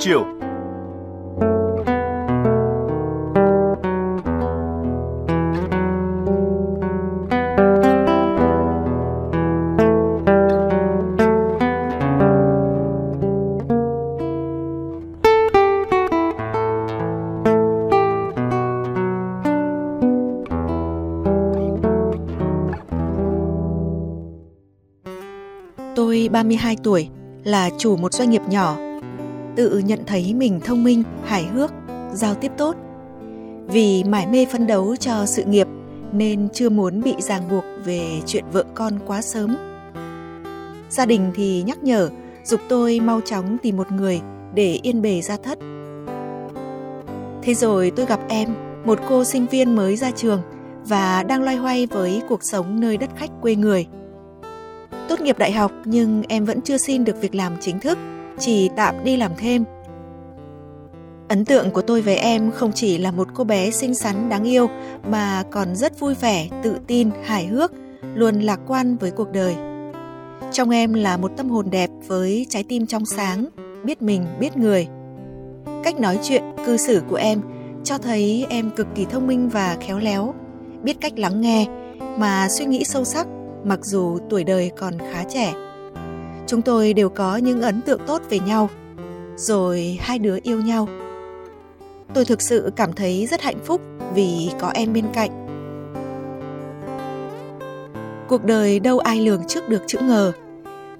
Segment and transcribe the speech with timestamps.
[0.00, 0.24] chiều.
[25.96, 27.08] Tôi 32 tuổi,
[27.44, 28.89] là chủ một doanh nghiệp nhỏ.
[29.60, 31.72] Tự nhận thấy mình thông minh, hài hước,
[32.12, 32.76] giao tiếp tốt.
[33.66, 35.66] Vì mải mê phấn đấu cho sự nghiệp
[36.12, 39.56] nên chưa muốn bị ràng buộc về chuyện vợ con quá sớm.
[40.90, 42.10] Gia đình thì nhắc nhở,
[42.44, 44.20] dục tôi mau chóng tìm một người
[44.54, 45.58] để yên bề gia thất.
[47.42, 48.48] Thế rồi tôi gặp em,
[48.84, 50.42] một cô sinh viên mới ra trường
[50.84, 53.86] và đang loay hoay với cuộc sống nơi đất khách quê người–
[55.10, 57.98] Tốt nghiệp đại học nhưng em vẫn chưa xin được việc làm chính thức,
[58.40, 59.64] chỉ tạm đi làm thêm.
[61.28, 64.44] Ấn tượng của tôi về em không chỉ là một cô bé xinh xắn đáng
[64.44, 64.68] yêu
[65.10, 67.72] mà còn rất vui vẻ, tự tin, hài hước,
[68.14, 69.54] luôn lạc quan với cuộc đời.
[70.52, 73.46] Trong em là một tâm hồn đẹp với trái tim trong sáng,
[73.84, 74.88] biết mình, biết người.
[75.84, 77.40] Cách nói chuyện, cư xử của em
[77.84, 80.34] cho thấy em cực kỳ thông minh và khéo léo,
[80.82, 81.66] biết cách lắng nghe
[82.18, 83.26] mà suy nghĩ sâu sắc
[83.64, 85.54] mặc dù tuổi đời còn khá trẻ.
[86.50, 88.70] Chúng tôi đều có những ấn tượng tốt về nhau,
[89.36, 90.88] rồi hai đứa yêu nhau.
[92.14, 93.80] Tôi thực sự cảm thấy rất hạnh phúc
[94.14, 95.30] vì có em bên cạnh.
[98.28, 100.32] Cuộc đời đâu ai lường trước được chữ ngờ.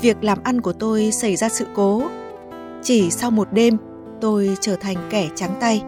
[0.00, 2.02] Việc làm ăn của tôi xảy ra sự cố.
[2.82, 3.76] Chỉ sau một đêm,
[4.20, 5.82] tôi trở thành kẻ trắng tay.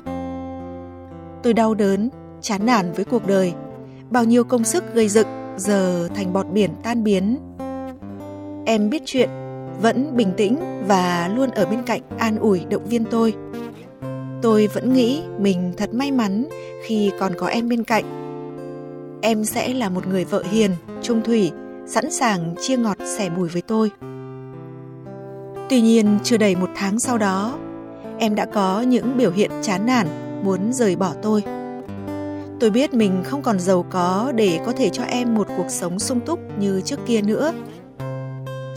[1.43, 3.53] Tôi đau đớn, chán nản với cuộc đời.
[4.11, 7.39] Bao nhiêu công sức gây dựng giờ thành bọt biển tan biến.
[8.65, 9.29] Em biết chuyện,
[9.83, 13.35] vẫn bình tĩnh và luôn ở bên cạnh an ủi động viên tôi.
[14.43, 16.49] Tôi vẫn nghĩ mình thật may mắn
[16.85, 18.05] khi còn có em bên cạnh.
[19.23, 20.71] Em sẽ là một người vợ hiền,
[21.03, 21.51] trung thủy,
[21.87, 23.91] sẵn sàng chia ngọt sẻ bùi với tôi.
[25.69, 27.59] Tuy nhiên, chưa đầy một tháng sau đó,
[28.19, 30.07] em đã có những biểu hiện chán nản,
[30.45, 31.43] muốn rời bỏ tôi.
[32.61, 35.99] Tôi biết mình không còn giàu có để có thể cho em một cuộc sống
[35.99, 37.53] sung túc như trước kia nữa.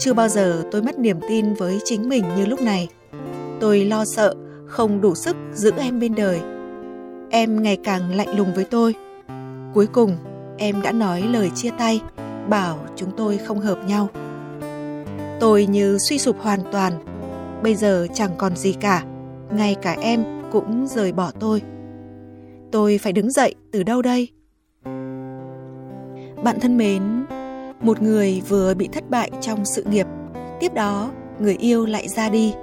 [0.04, 2.88] Chưa bao giờ tôi mất niềm tin với chính mình như lúc này.
[3.60, 4.34] Tôi lo sợ
[4.66, 6.40] không đủ sức giữ em bên đời.
[7.30, 8.94] Em ngày càng lạnh lùng với tôi.
[9.74, 10.16] Cuối cùng,
[10.58, 12.00] em đã nói lời chia tay,
[12.48, 14.08] bảo chúng tôi không hợp nhau.
[15.40, 16.92] Tôi như suy sụp hoàn toàn.
[17.62, 19.04] Bây giờ chẳng còn gì cả,
[19.50, 21.62] ngay cả em cũng rời bỏ tôi
[22.72, 24.28] tôi phải đứng dậy từ đâu đây
[26.44, 27.21] bạn thân mến
[27.82, 30.06] một người vừa bị thất bại trong sự nghiệp,
[30.60, 32.54] tiếp đó người yêu lại ra đi.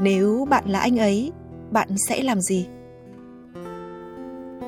[0.00, 1.32] Nếu bạn là anh ấy,
[1.70, 2.66] bạn sẽ làm gì?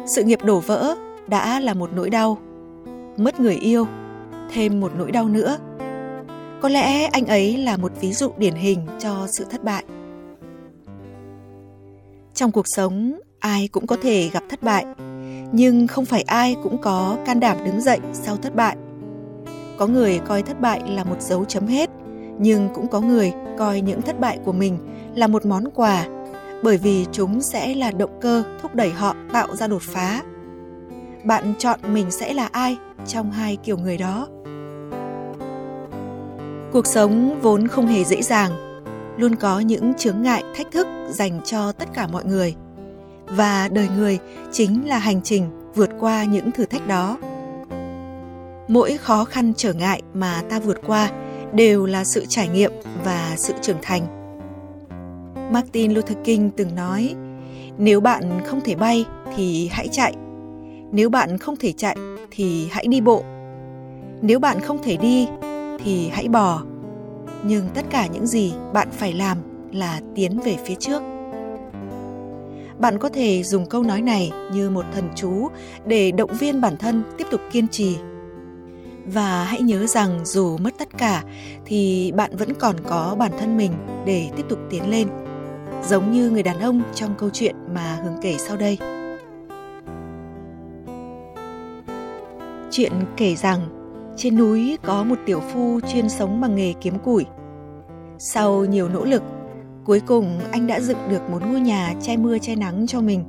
[0.06, 0.94] Sự nghiệp đổ vỡ
[1.28, 2.38] đã là một nỗi đau,
[3.16, 3.86] mất người yêu,
[4.52, 5.58] thêm một nỗi đau nữa.
[6.60, 9.84] Có lẽ anh ấy là một ví dụ điển hình cho sự thất bại.
[12.34, 14.84] Trong cuộc sống, ai cũng có thể gặp thất bại,
[15.52, 18.76] nhưng không phải ai cũng có can đảm đứng dậy sau thất bại
[19.78, 21.90] có người coi thất bại là một dấu chấm hết,
[22.38, 24.78] nhưng cũng có người coi những thất bại của mình
[25.14, 26.06] là một món quà,
[26.62, 30.22] bởi vì chúng sẽ là động cơ thúc đẩy họ tạo ra đột phá.
[31.24, 32.76] Bạn chọn mình sẽ là ai
[33.06, 34.28] trong hai kiểu người đó?
[36.72, 38.82] Cuộc sống vốn không hề dễ dàng,
[39.16, 42.54] luôn có những chướng ngại thách thức dành cho tất cả mọi người.
[43.26, 44.18] Và đời người
[44.52, 47.16] chính là hành trình vượt qua những thử thách đó
[48.68, 51.10] mỗi khó khăn trở ngại mà ta vượt qua
[51.54, 52.72] đều là sự trải nghiệm
[53.04, 54.06] và sự trưởng thành.
[55.52, 57.14] Martin luther king từng nói,
[57.78, 59.04] nếu bạn không thể bay
[59.36, 60.14] thì hãy chạy.
[60.92, 61.96] Nếu bạn không thể chạy
[62.30, 63.22] thì hãy đi bộ.
[64.22, 65.28] Nếu bạn không thể đi
[65.84, 66.62] thì hãy bò.
[67.44, 69.38] Nhưng tất cả những gì bạn phải làm
[69.72, 71.02] là tiến về phía trước.
[72.78, 75.48] Bạn có thể dùng câu nói này như một thần chú
[75.86, 77.96] để động viên bản thân tiếp tục kiên trì
[79.06, 81.22] và hãy nhớ rằng dù mất tất cả
[81.64, 83.72] thì bạn vẫn còn có bản thân mình
[84.06, 85.08] để tiếp tục tiến lên.
[85.84, 88.78] Giống như người đàn ông trong câu chuyện mà hương kể sau đây.
[92.70, 93.60] Chuyện kể rằng
[94.16, 97.24] trên núi có một tiểu phu chuyên sống bằng nghề kiếm củi.
[98.18, 99.22] Sau nhiều nỗ lực
[99.86, 103.24] Cuối cùng anh đã dựng được một ngôi nhà che mưa che nắng cho mình.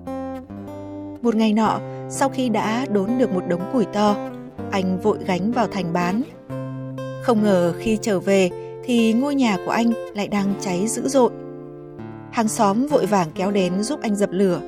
[1.22, 1.80] Một ngày nọ,
[2.10, 4.16] sau khi đã đốn được một đống củi to,
[4.72, 6.22] anh vội gánh vào thành bán.
[7.24, 8.50] Không ngờ khi trở về
[8.86, 11.32] thì ngôi nhà của anh lại đang cháy dữ dội.
[12.32, 14.60] Hàng xóm vội vàng kéo đến giúp anh dập lửa,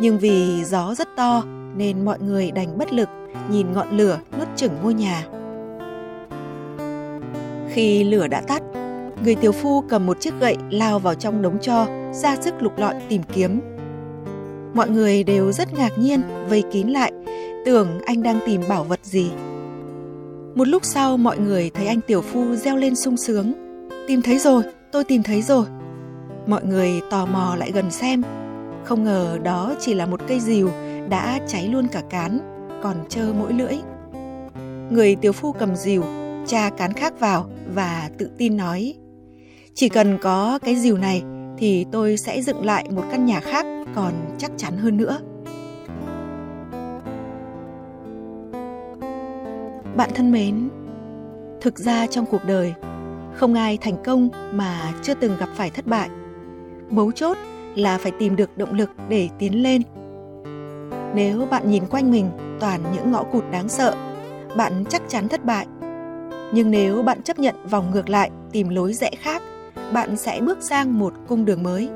[0.00, 1.42] nhưng vì gió rất to
[1.76, 3.08] nên mọi người đành bất lực
[3.50, 5.26] nhìn ngọn lửa nuốt chửng ngôi nhà.
[7.72, 8.62] Khi lửa đã tắt,
[9.24, 12.78] người tiểu phu cầm một chiếc gậy lao vào trong đống cho, ra sức lục
[12.78, 13.60] lọi tìm kiếm.
[14.74, 17.12] Mọi người đều rất ngạc nhiên, vây kín lại,
[17.68, 19.30] tưởng anh đang tìm bảo vật gì.
[20.54, 23.52] Một lúc sau mọi người thấy anh tiểu phu reo lên sung sướng.
[24.06, 24.62] Tìm thấy rồi,
[24.92, 25.66] tôi tìm thấy rồi.
[26.46, 28.22] Mọi người tò mò lại gần xem.
[28.84, 30.70] Không ngờ đó chỉ là một cây rìu
[31.08, 32.38] đã cháy luôn cả cán,
[32.82, 33.74] còn trơ mỗi lưỡi.
[34.90, 36.02] Người tiểu phu cầm rìu,
[36.46, 38.94] tra cán khác vào và tự tin nói
[39.74, 41.22] Chỉ cần có cái rìu này
[41.58, 45.18] thì tôi sẽ dựng lại một căn nhà khác còn chắc chắn hơn nữa.
[49.98, 50.68] Bạn thân mến,
[51.60, 52.74] thực ra trong cuộc đời
[53.34, 56.08] không ai thành công mà chưa từng gặp phải thất bại.
[56.90, 57.36] Mấu chốt
[57.74, 59.82] là phải tìm được động lực để tiến lên.
[61.14, 62.30] Nếu bạn nhìn quanh mình
[62.60, 63.94] toàn những ngõ cụt đáng sợ,
[64.56, 65.66] bạn chắc chắn thất bại.
[66.52, 69.42] Nhưng nếu bạn chấp nhận vòng ngược lại, tìm lối rẽ khác,
[69.92, 71.88] bạn sẽ bước sang một cung đường mới.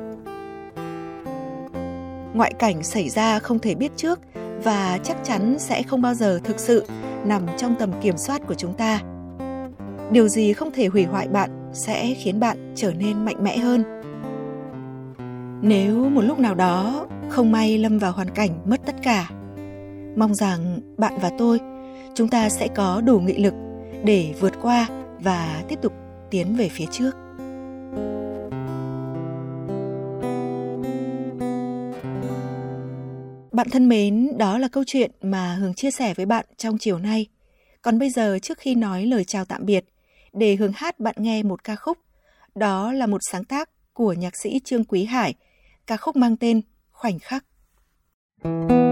[2.35, 4.21] Ngoại cảnh xảy ra không thể biết trước
[4.65, 6.85] và chắc chắn sẽ không bao giờ thực sự
[7.27, 9.01] nằm trong tầm kiểm soát của chúng ta.
[10.11, 13.85] Điều gì không thể hủy hoại bạn sẽ khiến bạn trở nên mạnh mẽ hơn.
[15.63, 19.31] Nếu một lúc nào đó không may lâm vào hoàn cảnh mất tất cả,
[20.17, 21.61] mong rằng bạn và tôi,
[22.15, 23.55] chúng ta sẽ có đủ nghị lực
[24.05, 24.87] để vượt qua
[25.21, 25.93] và tiếp tục
[26.31, 27.22] tiến về phía trước.
[33.53, 36.99] Bạn thân mến, đó là câu chuyện mà Hường chia sẻ với bạn trong chiều
[36.99, 37.27] nay.
[37.83, 39.85] Còn bây giờ trước khi nói lời chào tạm biệt,
[40.33, 41.99] để Hường hát bạn nghe một ca khúc.
[42.55, 45.35] Đó là một sáng tác của nhạc sĩ Trương Quý Hải,
[45.87, 46.61] ca khúc mang tên
[46.93, 47.45] Khoảnh khắc.
[48.45, 48.92] Thank you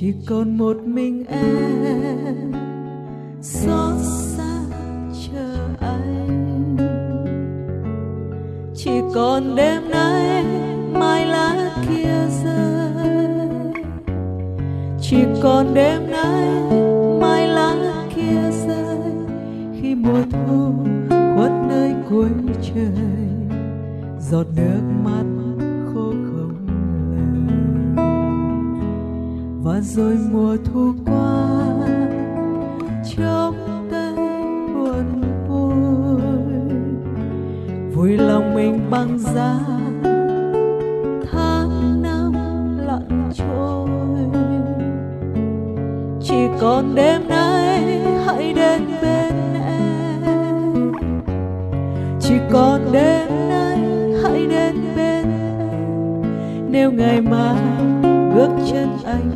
[0.00, 2.52] chỉ còn một mình em.
[3.42, 4.60] Xót xa
[5.26, 6.76] chờ anh.
[8.74, 10.44] Chỉ còn đêm nay
[10.92, 13.72] mai lá kia rơi.
[15.00, 16.48] Chỉ còn đêm nay
[17.20, 17.74] mai lá
[18.14, 19.12] kia rơi.
[19.80, 20.72] Khi mùa thu
[21.36, 22.30] khuất nơi cuối
[22.62, 23.28] trời,
[24.30, 25.39] giọt nước mắt
[29.80, 31.46] và rồi mùa thu qua,
[33.16, 33.54] trong
[33.90, 34.14] tay
[34.74, 35.74] buồn vui.
[37.94, 39.58] Vui lòng mình băng giá,
[41.32, 42.32] tháng năm
[42.86, 43.88] lặn trôi.
[46.22, 50.92] Chỉ còn đêm nay, hãy đến bên em.
[52.20, 53.78] Chỉ còn đêm nay,
[54.22, 56.22] hãy đến bên em.
[56.70, 57.62] Nếu ngày mai
[58.34, 59.30] bước chân anh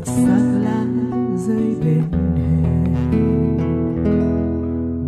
[0.00, 0.84] một xác lá
[1.36, 2.02] rơi bên
[2.36, 3.18] hè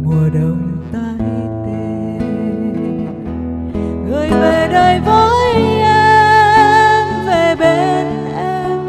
[0.05, 1.29] mùa đông tái
[1.67, 2.27] tê.
[4.07, 8.07] Người về đây với em, về bên
[8.37, 8.81] em,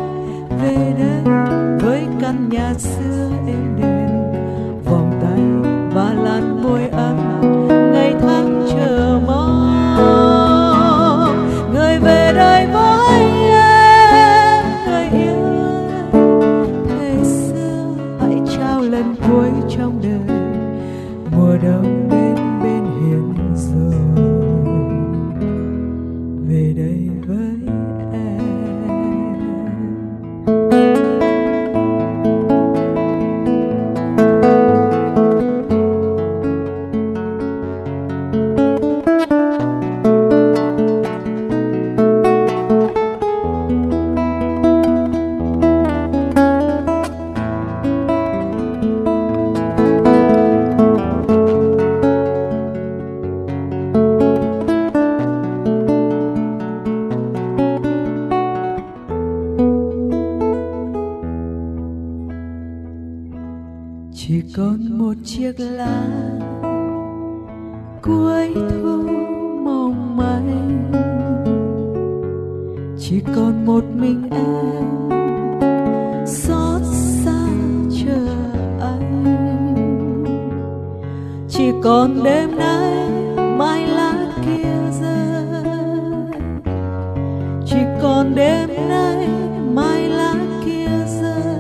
[0.62, 1.24] về đây
[1.80, 3.13] với căn nhà xưa.
[64.64, 66.04] Còn một chiếc lá
[68.02, 69.02] cuối thu
[69.64, 70.92] mong manh.
[73.00, 75.10] Chỉ còn một mình em
[76.28, 77.48] xót xa
[77.90, 78.28] chờ
[78.82, 79.24] anh.
[81.50, 83.10] Chỉ còn đêm nay
[83.58, 84.14] mai lá
[84.46, 85.64] kia rơi.
[87.66, 89.28] Chỉ còn đêm nay
[89.74, 90.90] mai lá kia
[91.22, 91.58] rơi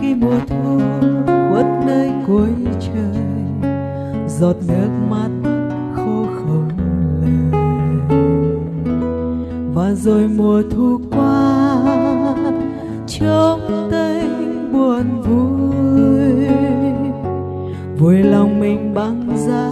[0.00, 0.80] khi mùa thu
[1.50, 2.48] khuất nơi cuối
[2.80, 3.24] trời,
[4.28, 5.28] giọt nước mắt
[5.96, 7.50] khô không lời
[9.74, 11.82] và rồi mùa thu qua
[13.06, 14.28] trong tay
[14.72, 16.46] buồn vui.
[17.98, 19.70] Vui lòng mình băng giá,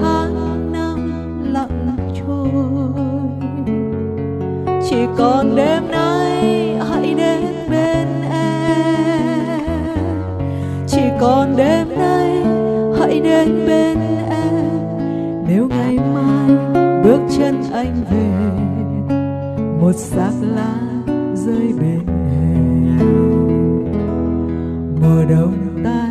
[0.00, 1.10] tháng năm
[1.52, 2.48] lặng trôi.
[4.90, 5.99] Chỉ còn đêm nay
[19.90, 20.74] một xác lá
[21.34, 23.04] rơi bên hè
[25.00, 26.09] mùa đông ta.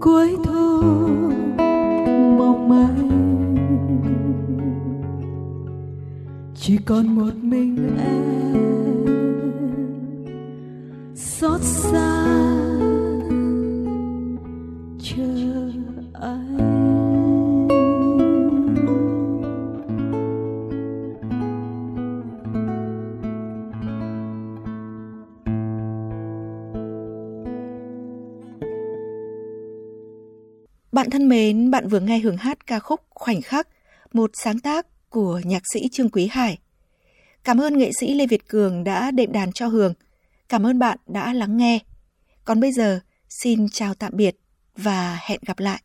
[0.00, 0.80] Cuối thu
[2.38, 3.10] mong manh.
[6.54, 9.06] Chỉ còn một mình em
[11.14, 12.19] xót xa.
[31.00, 33.68] Bạn thân mến, bạn vừa nghe hưởng hát ca khúc Khoảnh khắc,
[34.12, 36.58] một sáng tác của nhạc sĩ Trương Quý Hải.
[37.44, 39.94] Cảm ơn nghệ sĩ Lê Việt Cường đã đệm đàn cho Hường.
[40.48, 41.78] Cảm ơn bạn đã lắng nghe.
[42.44, 44.36] Còn bây giờ, xin chào tạm biệt
[44.76, 45.82] và hẹn gặp lại.